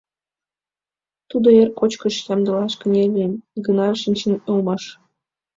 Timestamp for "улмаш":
4.49-4.83